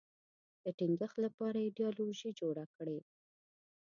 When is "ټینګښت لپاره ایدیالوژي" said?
0.77-2.29